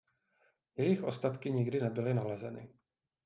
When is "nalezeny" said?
2.13-2.69